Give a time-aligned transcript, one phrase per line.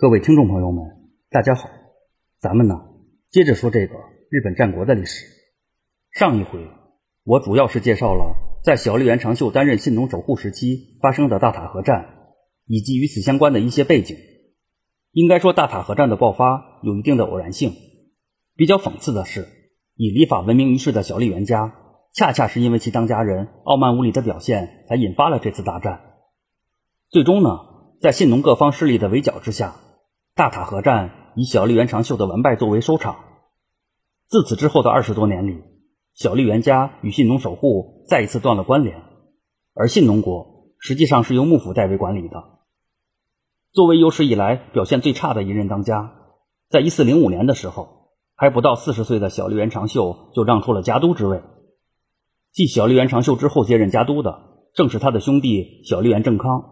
[0.00, 0.82] 各位听众朋友们，
[1.28, 1.68] 大家好，
[2.38, 2.74] 咱们呢
[3.28, 3.96] 接着说这个
[4.30, 5.26] 日本战国的历史。
[6.10, 6.68] 上一回
[7.22, 8.34] 我主要是介绍了
[8.64, 12.14] 在小笠原长秀担任信浓守护时期发生的大塔河战，
[12.64, 14.16] 以及与此相关的一些背景。
[15.12, 17.74] 应该说，大塔河战的爆发有一定的偶然性。
[18.56, 19.48] 比较讽刺的是，
[19.96, 21.74] 以礼法闻名于世的小笠原家，
[22.14, 26.00] 恰恰是因为其当家人傲慢无礼的表现，才引发了这次大战。
[27.10, 27.50] 最终呢，
[28.00, 29.76] 在信浓各方势力的围剿之下。
[30.40, 33.16] 大塔河战以小笠原长秀的完败作为收场。
[34.26, 35.62] 自此之后的二十多年里，
[36.14, 39.02] 小笠原家与信浓守护再一次断了关联，
[39.74, 42.42] 而信浓国实际上是由幕府代为管理的。
[43.72, 46.14] 作为有史以来表现最差的一任当家，
[46.70, 51.42] 在一四零五年的时候，还不到四十岁的小笠原长秀就让出了家督之位。
[52.50, 54.40] 继小笠原长秀之后接任家督的，
[54.72, 56.64] 正是他的兄弟小笠原正康。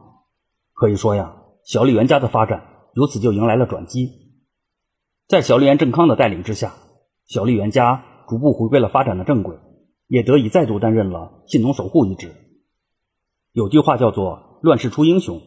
[0.72, 2.77] 可以说呀，小笠原家的发展。
[2.98, 4.10] 由此就迎来了转机，
[5.28, 6.74] 在小笠原正康的带领之下，
[7.28, 9.56] 小笠原家逐步回归了发展的正轨，
[10.08, 12.34] 也得以再度担任了信农守护一职。
[13.52, 15.40] 有句话叫做“乱世出英雄”。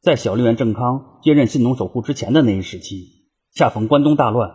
[0.00, 4.54] 在小笠原正康接任信农守护之前的那一时期，恰逢关东大乱，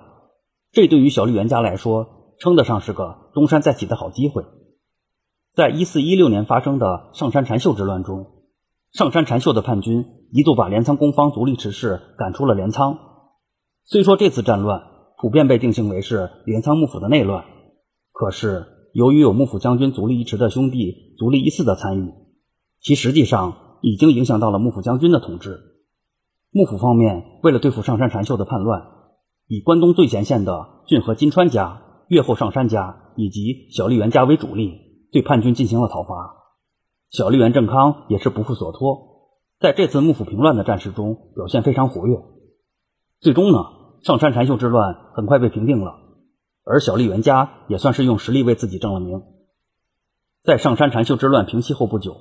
[0.71, 4.43] 这对于小笠原家来说，称得上是个东山再起的好机会。
[5.53, 8.40] 在一四一六年发生的上山禅秀之乱中。
[8.93, 12.97] 上山禅秀的叛军一度把镰仓公方足利持氏赶出了镰仓。
[13.85, 14.83] 虽说这次战乱
[15.17, 17.45] 普遍被定性为是镰仓幕府的内乱，
[18.11, 22.11] 可是由于有幕府将军足利义持的兄弟足利义嗣的参与，
[22.81, 25.59] 其实际上已经影响到了幕府将军的统治。
[26.51, 28.81] 幕府方面为了对付上山禅秀的叛乱，
[29.47, 34.73] 以关东最前线的骏河金川家、越后上山家以及小笠原家为主力，
[35.13, 36.40] 对叛军进行了讨伐。
[37.11, 39.27] 小笠原正康也是不负所托，
[39.59, 42.15] 在这次幕府平乱的战事中表现非常活跃。
[43.19, 43.57] 最终呢，
[44.01, 45.99] 上山禅秀之乱很快被平定了，
[46.63, 49.23] 而小笠原家也算是用实力为自己正了名。
[50.41, 52.15] 在上山禅秀之乱平息后不久，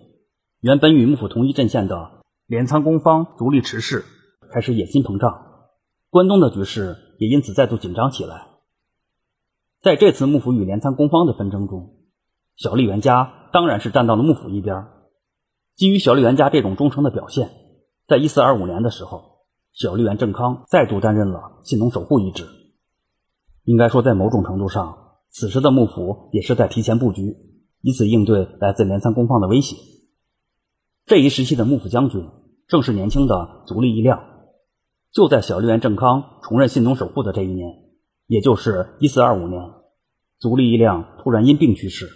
[0.60, 4.04] 原本与幕府同一阵线的镰仓公方足利持氏
[4.52, 5.68] 开始野心膨胀，
[6.10, 8.48] 关东的局势也因此再度紧张起来。
[9.80, 11.99] 在这次幕府与镰仓公方的纷争中，
[12.60, 13.38] 小笠原家。
[13.52, 14.86] 当然是站到了幕府一边。
[15.74, 17.50] 基于小笠原家这种忠诚的表现，
[18.06, 19.40] 在一四二五年的时候，
[19.72, 22.46] 小笠原正康再度担任了信农守护一职。
[23.64, 24.96] 应该说，在某种程度上，
[25.30, 27.34] 此时的幕府也是在提前布局，
[27.80, 29.74] 以此应对来自镰仓公方的威胁。
[31.06, 32.24] 这一时期的幕府将军
[32.68, 34.22] 正是年轻的足利义亮。
[35.10, 37.68] 就在小笠原正康重任信农守护的这一年，
[38.28, 39.60] 也就是一四二五年，
[40.38, 42.08] 足利义亮突然因病去世。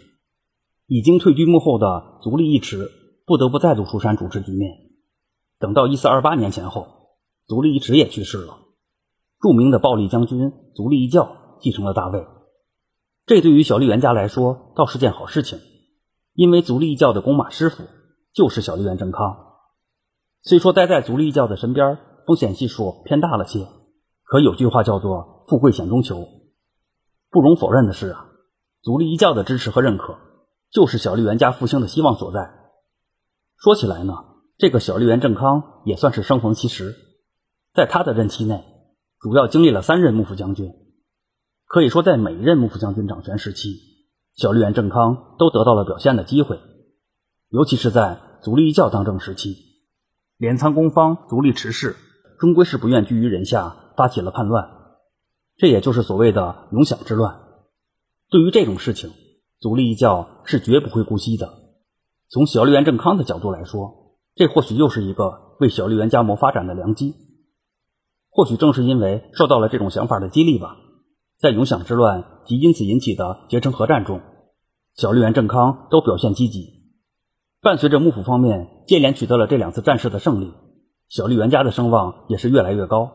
[0.86, 2.90] 已经退居幕后的足利义持
[3.26, 4.70] 不得不再度出山主持局面。
[5.58, 6.86] 等到一四二八年前后，
[7.46, 8.58] 足利义持也去世了，
[9.40, 12.26] 著名的暴力将军足利义教继承了大位。
[13.26, 15.58] 这对于小笠原家来说倒是件好事情，
[16.34, 17.84] 因为足利义教的弓马师傅
[18.34, 19.38] 就是小笠原正康。
[20.42, 23.66] 虽说待在足利义教的身边风险系数偏大了些，
[24.24, 26.28] 可有句话叫做“富贵险中求”。
[27.30, 28.26] 不容否认的是啊，
[28.82, 30.18] 足利义教的支持和认可。
[30.74, 32.52] 就是小笠原家复兴的希望所在。
[33.56, 34.12] 说起来呢，
[34.58, 36.96] 这个小笠原正康也算是生逢其时，
[37.72, 38.64] 在他的任期内，
[39.20, 40.72] 主要经历了三任幕府将军。
[41.66, 43.78] 可以说，在每一任幕府将军掌权时期，
[44.34, 46.58] 小笠原正康都得到了表现的机会。
[47.50, 49.56] 尤其是在足利义教当政时期，
[50.38, 51.94] 镰仓公方足利持氏
[52.40, 54.68] 终归是不愿居于人下，发起了叛乱，
[55.56, 57.40] 这也就是所谓的永享之乱。
[58.28, 59.12] 对于这种事情，
[59.60, 61.52] 足利义教是绝不会姑息的。
[62.28, 67.14] 从小笠原正康的角度来说，这或许又是一个为小笠原家谋发展的良机。
[68.30, 70.76] 或许正是因为受到了这种想法的激励吧，
[71.38, 74.20] 在永享之乱及因此引起的结城合战中，
[74.96, 76.82] 小笠原正康都表现积极。
[77.60, 80.52] 伴随着幕府方面接连取得了这两次战事的胜利，
[81.08, 83.12] 小笠原家的声望也是越来越高。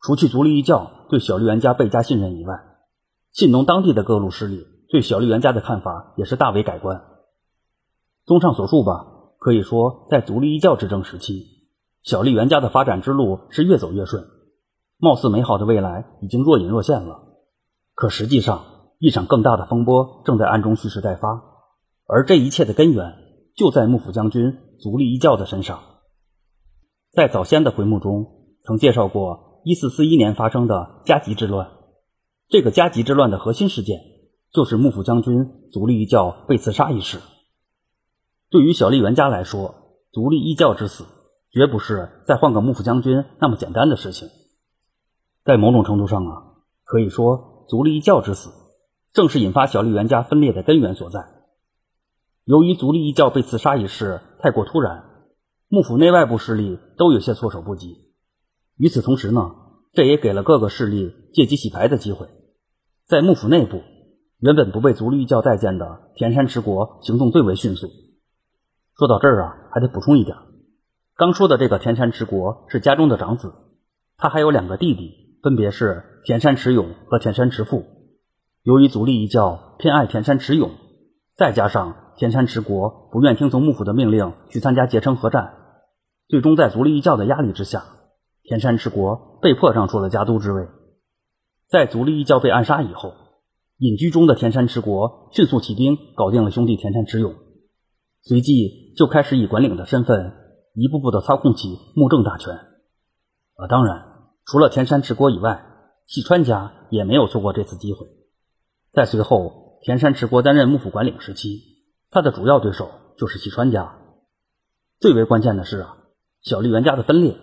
[0.00, 2.54] 除去足利义教对小笠原家倍加信任以外，
[3.32, 4.64] 信浓当地的各路势力。
[4.90, 7.04] 对小笠原家的看法也是大为改观。
[8.24, 9.06] 综上所述吧，
[9.38, 11.46] 可以说在足利义教执政时期，
[12.02, 14.26] 小笠原家的发展之路是越走越顺，
[14.98, 17.20] 貌似美好的未来已经若隐若现了。
[17.94, 18.64] 可实际上，
[18.98, 21.42] 一场更大的风波正在暗中蓄势待发，
[22.06, 23.14] 而这一切的根源
[23.56, 25.80] 就在幕府将军足利义教的身上。
[27.12, 28.26] 在早先的回目中
[28.64, 31.70] 曾介绍过，一四四一年发生的加急之乱，
[32.48, 34.00] 这个加急之乱的核心事件。
[34.52, 37.18] 就是幕府将军足利义教被刺杀一事。
[38.50, 39.74] 对于小笠原家来说，
[40.10, 41.04] 足利义教之死
[41.50, 44.28] 绝不是再换个幕府将军那么简单的事情。
[45.44, 46.42] 在某种程度上啊，
[46.84, 48.50] 可以说足利义教之死，
[49.12, 51.20] 正是引发小笠原家分裂的根源所在。
[52.44, 55.04] 由于足利义教被刺杀一事太过突然，
[55.68, 58.08] 幕府内外部势力都有些措手不及。
[58.78, 59.50] 与此同时呢，
[59.92, 62.28] 这也给了各个势力借机洗牌的机会。
[63.06, 63.82] 在幕府内部，
[64.40, 67.88] 原本不被足利义教待见的田山持国行动最为迅速。
[68.96, 70.36] 说到这儿啊，还得补充一点，
[71.16, 73.52] 刚说的这个田山持国是家中的长子，
[74.16, 75.26] 他还有两个弟弟。
[75.40, 77.84] 分别是田山持勇和田山持富。
[78.64, 80.72] 由于足利义教偏爱田山持勇，
[81.36, 85.54] 再加上田山持国不愿听从幕府的命令去参加结城合战，
[86.26, 87.84] 最终在足利义教的压力之下，
[88.42, 90.66] 田山持国被迫让出了家督之位。
[91.68, 93.14] 在足利义教被暗杀以后，
[93.78, 97.34] 隐居中的田山持国迅速起兵搞定了兄弟田山持勇，
[98.22, 100.34] 随即就开始以管领的身份
[100.74, 102.54] 一步步的操控起幕政大权。
[103.54, 104.04] 啊，当然。
[104.50, 105.62] 除了田山持国以外，
[106.06, 108.06] 细川家也没有错过这次机会。
[108.94, 111.60] 在随后田山持国担任幕府管领时期，
[112.10, 112.88] 他的主要对手
[113.18, 113.98] 就是细川家。
[114.98, 115.98] 最为关键的是啊，
[116.40, 117.36] 小笠原家的分裂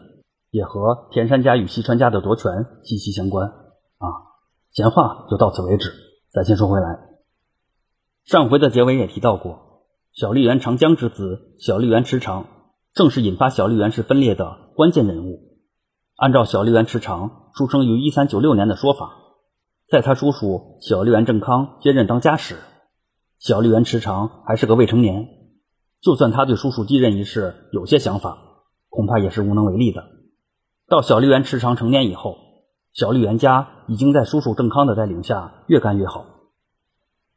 [0.50, 2.52] 也和田山家与细川家的夺权
[2.84, 4.08] 息息相关啊。
[4.72, 5.94] 闲话就到此为止，
[6.36, 7.00] 咱先说回来。
[8.26, 12.48] 上回的结尾也提到过，小笠原长江之子小笠原池长，
[12.94, 15.40] 正是引发小笠原氏分裂的关键人物。
[16.18, 19.14] 按照小笠原池长出生于一三九六年的说法，
[19.88, 22.58] 在他叔叔小笠原正康接任当家时，
[23.40, 25.30] 小笠原池长还是个未成年。
[26.02, 28.38] 就算他对叔叔继任一事有些想法，
[28.90, 30.04] 恐怕也是无能为力的。
[30.90, 32.36] 到小笠原池长成年以后，
[32.96, 36.26] 小笠原家已经在叔叔郑康的带领下越干越好。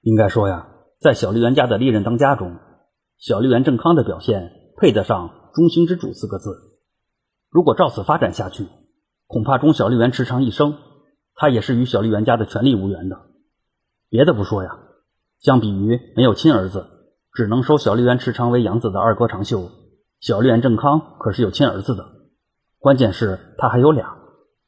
[0.02, 0.68] 应该说呀，
[1.00, 2.58] 在小笠原家的历任当家中，
[3.18, 6.50] 小笠原正康的表现配得上“中兴之主”四个字。
[7.50, 8.68] 如果照此发展下去，
[9.26, 10.76] 恐怕中小笠原池长一生，
[11.34, 13.16] 他也是与小笠原家的权力无缘的。
[14.08, 14.78] 别的不说呀，
[15.40, 16.86] 相比于没有亲儿子，
[17.32, 19.68] 只能收小笠原池长为养子的二哥长秀，
[20.20, 22.04] 小笠原正康可是有亲儿子的。
[22.78, 24.18] 关键是他还有俩，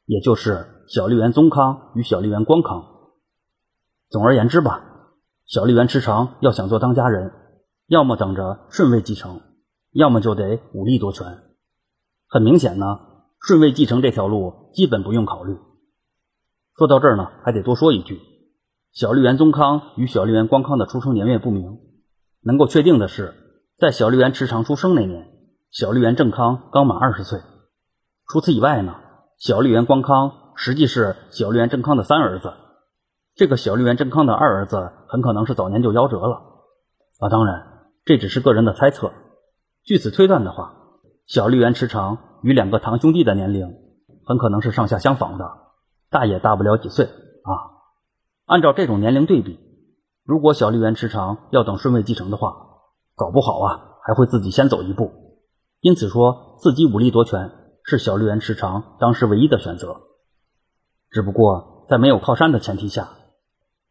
[0.05, 2.83] 也就是小笠原宗康与小笠原光康。
[4.09, 4.83] 总而言之吧，
[5.45, 7.31] 小笠原池长要想做当家人，
[7.87, 9.39] 要么等着顺位继承，
[9.93, 11.25] 要么就得武力夺权。
[12.27, 12.99] 很明显呢，
[13.39, 15.57] 顺位继承这条路基本不用考虑。
[16.75, 18.19] 说到这儿呢，还得多说一句：
[18.91, 21.79] 小笠原宗康与小笠原光康的出生年月不明。
[22.41, 23.33] 能够确定的是，
[23.77, 25.25] 在小笠原池长出生那年，
[25.71, 27.39] 小笠原正康刚满二十岁。
[28.27, 28.93] 除此以外呢，
[29.37, 32.53] 小笠原光康实际是小笠原正康的三儿子。
[33.33, 36.35] 这个小笠原正康的二儿子很可能是早年就夭折了。
[37.19, 39.11] 啊，当然，这只是个人的猜测。
[39.83, 40.77] 据此推断的话。
[41.25, 43.73] 小笠原池长与两个堂兄弟的年龄
[44.25, 45.49] 很可能是上下相仿的，
[46.09, 47.51] 大也大不了几岁啊。
[48.45, 49.57] 按照这种年龄对比，
[50.25, 52.53] 如果小笠原池长要等顺位继承的话，
[53.15, 55.11] 搞不好啊还会自己先走一步。
[55.79, 57.49] 因此说，自己武力夺权
[57.83, 59.95] 是小笠原池长当时唯一的选择。
[61.11, 63.09] 只不过在没有靠山的前提下，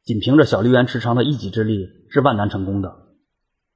[0.02, 2.96] 仅凭着小笠原池长的一己之力是万难成功的。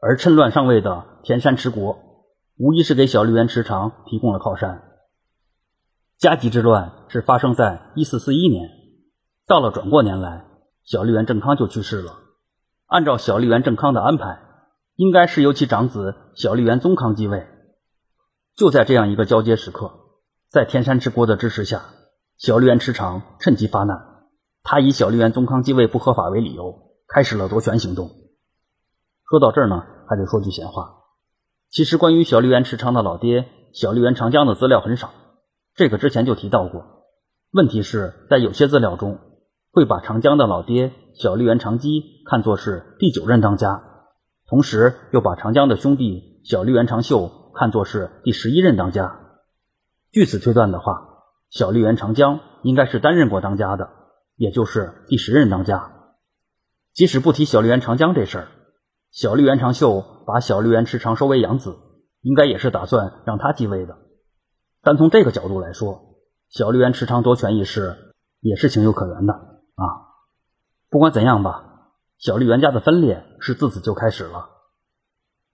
[0.00, 2.02] 而趁乱上位的田山持国。
[2.56, 4.81] 无疑是给小笠原池长提供了靠山。
[6.19, 8.71] 加急之乱是发生在一四四一年，
[9.45, 10.45] 到了转过年来，
[10.85, 12.12] 小笠原正康就去世了。
[12.87, 14.38] 按照小笠原正康的安排，
[14.95, 17.45] 应该是由其长子小笠原宗康继位。
[18.54, 19.90] 就在这样一个交接时刻，
[20.49, 21.83] 在天山之国的支持下，
[22.37, 24.26] 小笠原池长趁机发难，
[24.62, 28.11] 他以小笠原宗康继位不合法为理由，开始了夺权行动。
[29.31, 30.97] 说到这儿呢，还得说句闲话。
[31.71, 35.11] 其实，关于小笠原池长的老爹小笠原长江的资料很少，
[35.75, 36.85] 这个之前就提到过。
[37.53, 39.21] 问题是在有些资料中，
[39.73, 43.83] 会把长江的老爹小笠原长基看作是第九任当家，
[44.49, 49.21] 同时又把长江的兄弟小笠原长秀看作是第十一任当家。
[50.11, 51.13] 据此推断的话，
[51.54, 53.88] 小笠原长江应该是担任过当家的，
[54.34, 55.92] 也就是第十任当家。
[56.92, 58.49] 即使不提小笠原长江这事儿。
[59.12, 61.76] 小笠原长秀把小笠原池长收为养子，
[62.23, 63.96] 应该也是打算让他继位的。
[64.82, 66.16] 但从这个角度来说，
[66.49, 69.84] 小笠原池长夺权一事也是情有可原的啊。
[70.90, 74.49] 不管怎样吧，小笠原家的分裂是自此就开始了。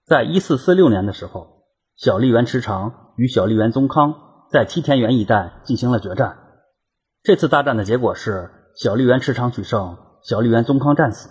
[0.07, 4.15] 在一四四六年的时候，小笠原池长与小笠原宗康
[4.51, 6.37] 在七田原一带进行了决战。
[7.23, 11.29] 这次大战的结果是小笠原池长取胜，小笠原宗康战死。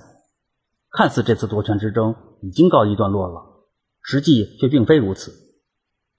[0.90, 3.42] 看似这次夺权之争已经告一段落了，
[4.00, 5.32] 实际却并非如此。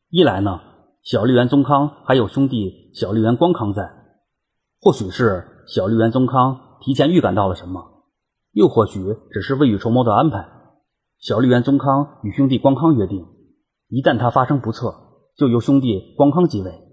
[0.10, 0.60] 一来呢，
[1.02, 3.92] 小笠原宗康还有兄弟小笠原光康在，
[4.80, 8.06] 或许是小笠原宗康提前预感到了什么，
[8.52, 10.48] 又或许只是未雨绸缪的安排。
[11.18, 13.26] 小笠原宗康与兄弟光康约定，
[13.88, 14.94] 一旦他发生不测，
[15.36, 16.90] 就由兄弟光康继位。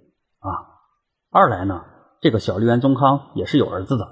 [1.31, 1.85] 二来呢，
[2.21, 4.07] 这个小笠原宗康也是有儿子的，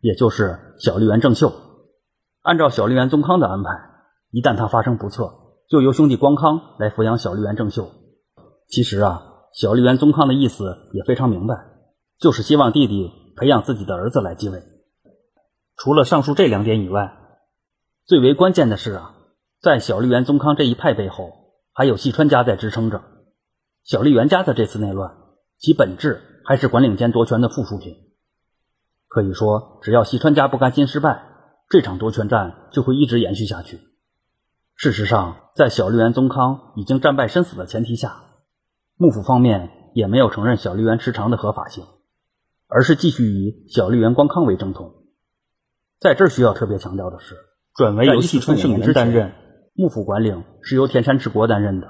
[0.00, 1.52] 也就是小笠原正秀。
[2.42, 3.70] 按照小笠原宗康的安排，
[4.30, 5.32] 一旦他发生不测，
[5.68, 7.90] 就由兄弟光康来抚养小笠原正秀。
[8.68, 9.28] 其实啊。
[9.54, 11.54] 小笠原宗康的意思也非常明白，
[12.18, 14.62] 就是希望弟弟培养自己的儿子来继位。
[15.76, 17.12] 除了上述这两点以外，
[18.06, 19.14] 最为关键的是啊，
[19.60, 21.32] 在小笠原宗康这一派背后，
[21.74, 23.02] 还有细川家在支撑着。
[23.84, 25.14] 小笠原家的这次内乱，
[25.58, 27.94] 其本质还是管领间夺权的附属品。
[29.08, 31.22] 可以说，只要西川家不甘心失败，
[31.68, 33.78] 这场夺权战就会一直延续下去。
[34.74, 38.22] 事实上，在小笠原宗康已经战败身死的前提下，
[38.96, 41.84] 幕府方面也没有承认小笠原池长的合法性，
[42.68, 44.94] 而是继续以小笠原光康为正统。
[46.00, 47.36] 在这儿需要特别强调的是，
[47.76, 49.32] 转为由细川胜元担任
[49.74, 51.86] 幕府管领是由田山治国担任的。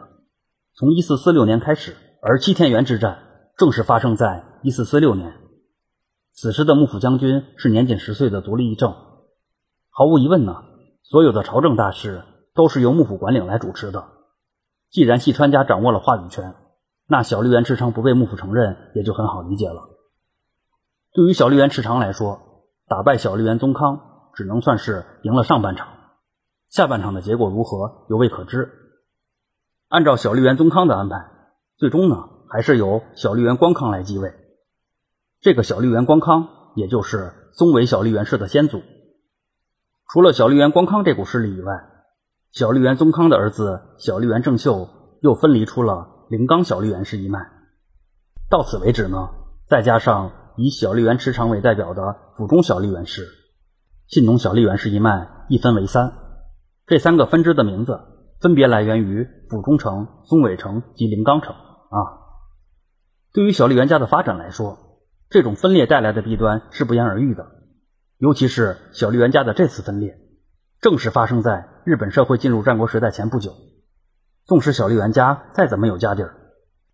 [0.74, 3.31] 从一四四六年开始，而七天元之战
[3.62, 5.34] 正是发生在一四四六年。
[6.32, 8.92] 此时的幕府将军是年仅十岁的足利义政。
[9.88, 10.64] 毫无疑问呢，
[11.04, 14.08] 所有的朝政大事都是由幕府管领来主持的。
[14.90, 16.56] 既然细川家掌握了话语权。
[17.06, 19.90] 那小笠原赤长不被幕府承认，也就很好理解了。
[21.12, 22.40] 对于小笠原赤长来说，
[22.88, 24.00] 打败小笠原宗康
[24.34, 25.86] 只能算是赢了上半场，
[26.68, 28.72] 下半场的结果如何犹未可知。
[29.86, 31.30] 按照小笠原宗康的安排，
[31.76, 34.34] 最终呢还是由小笠原光康来继位。
[35.40, 38.82] 这个小笠原光康，也就是宗尾小笠原氏的先祖。
[40.12, 41.72] 除了小笠原光康这股势力以外，
[42.50, 44.86] 小笠原宗康的儿子小笠原正秀
[45.22, 46.10] 又分离出了。
[46.28, 47.40] 灵冈小笠原氏一脉，
[48.48, 49.30] 到此为止呢。
[49.66, 53.26] 再加上以小笠原池长为代表的府中小笠原氏、
[54.08, 56.12] 信浓小笠原氏一脉，一分为三。
[56.86, 58.00] 这三个分支的名字
[58.40, 61.54] 分别来源于府中城、松尾城及灵冈城。
[61.54, 62.00] 啊，
[63.32, 67.46] 对于小笠原家的发展来说，这种分裂带来的弊端是不言而喻的。
[68.18, 70.18] 尤其是小笠原家的这次分裂，
[70.80, 73.52] 正是发生在日本社会进入战国时代前不久。
[74.44, 76.34] 纵使小笠原家再怎么有家底儿，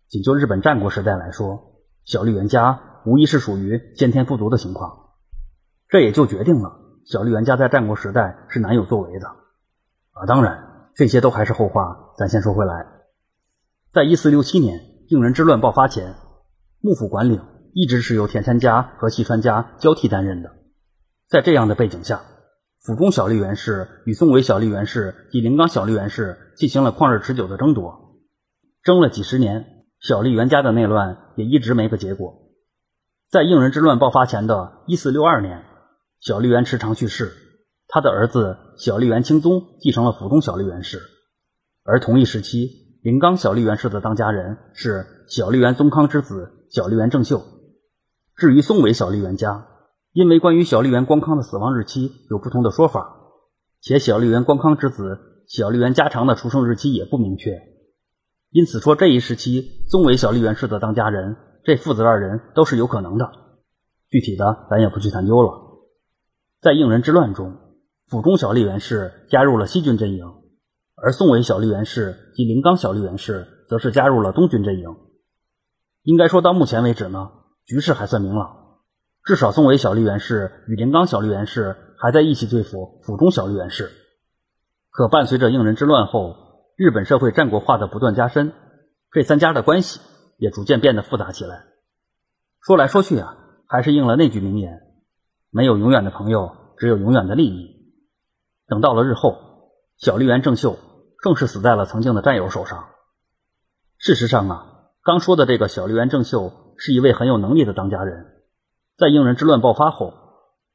[0.07, 5.09] 仅就日本战国时代来说，小笠原家无疑是属于先天不足的情况。
[5.89, 9.27] 这也就决定了小笠原家在战国时代是难有作为的。
[10.11, 12.87] 啊，当然这些都还是后话，咱先说回来，
[13.91, 14.79] 在一四六七年
[15.09, 16.15] 应仁之乱爆发前，
[16.81, 17.41] 幕府管领
[17.73, 20.51] 一直是由田山家和细川家交替担任的。
[21.27, 22.21] 在这样的背景下，
[22.81, 28.21] 府中小笠原氏与松尾小笠原氏及临冈小笠原氏进行了旷日持久的争夺，
[28.81, 32.33] 争了几十年，小笠原家的内乱也一直没个结果。
[33.29, 35.65] 在应仁之乱爆发前的一四六二年，
[36.21, 37.33] 小笠原池长去世，
[37.89, 41.01] 他的儿子小笠原清宗继承了府中小笠原氏，
[41.83, 42.69] 而同一时期，
[43.03, 47.43] 临冈小笠原氏的当家人是小笠原宗康之子小笠原正秀。
[48.35, 49.67] 至于松尾小笠原家，
[50.13, 53.17] 因为关于小笠原光康的死亡日期有不同的说法，
[53.81, 57.59] 且小笠原光康之子小笠原家长的出生日期也不明确，
[58.51, 63.29] 因此说这一时期松尾小笠原氏的当家人，这父子二人都是有可能的。
[64.09, 65.51] 具体的咱也不去探究了。
[66.61, 67.57] 在应仁之乱中，
[68.07, 70.25] 府中小笠原氏加入了西军阵营，
[70.95, 74.95] 而宋尾小笠原氏及临冈小笠原氏则是加入了东军阵营。
[76.09, 77.29] 应该说到目前为止呢，
[77.67, 78.79] 局势还算明朗。
[79.23, 83.91] 至少松尾小笠原氏与林刚小笠原氏还在一起对付府中小笠原氏。
[84.89, 86.35] 可伴随着应仁之乱后，
[86.75, 88.53] 日本社会战国化的不断加深，
[89.11, 89.99] 这三家的关系
[90.39, 91.65] 也逐渐变得复杂起来。
[92.59, 93.37] 说来说去啊，
[93.67, 94.81] 还是应了那句名言：
[95.51, 97.93] 没有永远的朋友，只有永远的利益。
[98.67, 99.37] 等到了日后，
[99.99, 100.79] 小笠原正秀
[101.21, 102.85] 更是死在了曾经的战友手上。
[103.99, 104.78] 事实上啊，
[105.09, 108.27] 刚说的这个小笠原正秀是一位很有能力的当家人。
[108.95, 110.13] 在应仁之乱爆发后，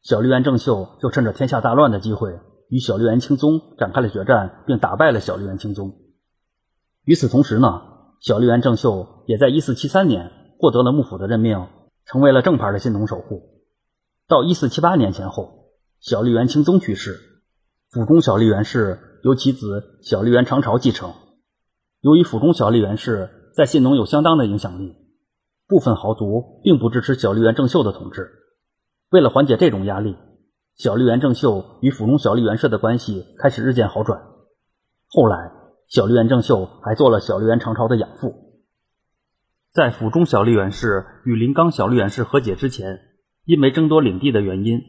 [0.02, 5.92] 小笠原正秀就趁着天下大乱的机会，与小笠原清宗展开了决战，并打败了小笠原清宗。
[7.04, 7.82] 与此同时呢，
[8.18, 11.68] 小笠原正秀也在1473年获得了幕府的任命，
[12.04, 13.62] 成为了正牌的信农守护。
[14.26, 15.68] 到1478年前后，
[16.00, 17.20] 小笠原清宗去世，
[17.88, 21.12] 府中小笠原氏由其子小笠原长朝继承。
[22.00, 24.96] 由于府中小笠原氏在信农有相当的影响力。
[25.66, 28.30] 部分豪族并不支持小笠原正秀的统治。
[29.10, 30.16] 为了缓解这种压力，
[30.76, 34.20] 小笠原正秀与府中小笠原氏的关系开始日渐好转。
[35.06, 35.52] 后来，
[35.88, 38.34] 小笠原正秀还做了小笠原长朝的养父。
[39.72, 43.00] 在府中小笠原氏与临冈小笠原氏和解之前，
[43.44, 44.80] 因为争夺领地的原因，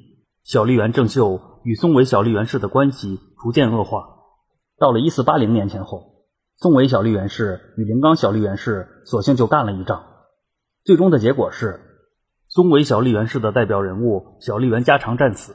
[0.43, 4.03] 小笠原正秀与松尾小笠原氏的关系逐渐恶化。
[4.77, 6.14] 到了1480年前后，
[6.57, 10.05] 松尾小笠原氏与临冈小笠原氏索性就干了一仗。
[10.83, 11.81] 最终的结果是，
[12.47, 15.53] 松尾小笠原氏的代表人物小笠原家常战死。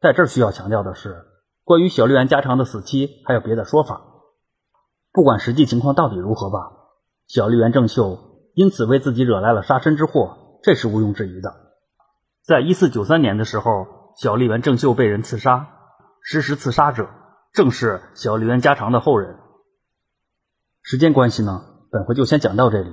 [0.00, 1.24] 在这儿需要强调的是，
[1.64, 4.00] 关于小笠原家常的死期还有别的说法。
[5.12, 6.70] 不管实际情况到底如何吧，
[7.26, 8.18] 小笠原正秀
[8.54, 11.52] 因此为自己惹来了杀身之祸，这是毋庸置疑的。
[12.44, 15.66] 在一四九三年的时候，小笠原正秀被人刺杀，
[16.22, 17.08] 实施刺杀者
[17.52, 19.36] 正是小笠原家常的后人。
[20.90, 22.88] 时间关系呢，本回就先讲到这里，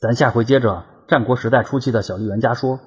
[0.00, 0.84] 咱下回接着。
[1.06, 2.80] 战国时代初期的小笠原家说，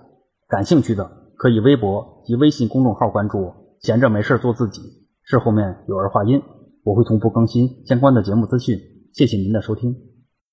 [0.50, 3.54] 感兴趣的可以微博及微信公众号关注。
[3.80, 4.82] 闲着没事做自己，
[5.24, 6.42] 是后面有儿化音，
[6.84, 8.78] 我会同步更新相关的节目资讯。
[9.14, 10.13] 谢谢您的收听。